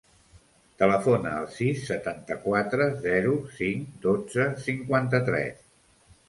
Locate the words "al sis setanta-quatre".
1.41-2.87